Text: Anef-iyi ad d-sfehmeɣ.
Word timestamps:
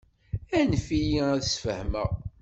Anef-iyi 0.59 1.19
ad 1.33 1.39
d-sfehmeɣ. 1.43 2.11